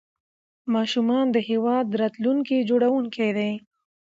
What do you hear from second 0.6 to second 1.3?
ماشومان